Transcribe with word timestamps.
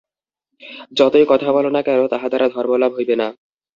যতই 0.97 1.25
কথা 1.27 1.49
বল 1.51 1.65
না 1.67 1.81
কেন, 1.81 1.99
তাহা 2.07 2.27
দ্বারা 2.29 2.47
ধর্মলাভ 2.49 2.91
হইবে 2.95 3.15
না। 3.15 3.27